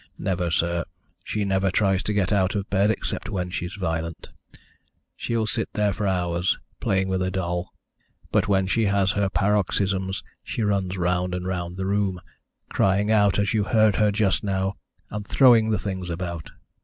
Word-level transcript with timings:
"Never, 0.17 0.49
sir; 0.49 0.83
she 1.23 1.45
never 1.45 1.69
tries 1.69 2.01
to 2.01 2.11
get 2.13 2.31
out 2.33 2.55
of 2.55 2.67
bed 2.71 2.89
except 2.89 3.29
when 3.29 3.51
she's 3.51 3.75
violent. 3.75 4.29
She 5.15 5.37
will 5.37 5.45
sit 5.45 5.69
there 5.73 5.93
for 5.93 6.07
hours, 6.07 6.57
playing 6.79 7.07
with 7.07 7.21
a 7.21 7.29
doll, 7.29 7.71
but 8.31 8.47
when 8.47 8.65
she 8.65 8.85
has 8.85 9.11
her 9.11 9.29
paroxysms 9.29 10.23
she 10.43 10.63
runs 10.63 10.97
round 10.97 11.35
and 11.35 11.45
round 11.45 11.77
the 11.77 11.85
room, 11.85 12.19
crying 12.67 13.11
out 13.11 13.37
as 13.37 13.53
you 13.53 13.63
heard 13.65 13.97
her 13.97 14.11
just 14.11 14.43
now, 14.43 14.73
and 15.11 15.27
throwing 15.27 15.69
the 15.69 15.77
things 15.77 16.09
about. 16.09 16.49